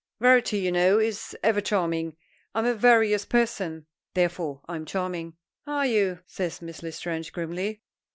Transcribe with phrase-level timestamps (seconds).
[0.19, 2.17] "Variety, you know, is ever charming.
[2.55, 3.85] I'm a various person,
[4.15, 5.35] therefore I'm charming."
[5.67, 7.83] "Are you?" says Miss L'Estrange, grimly.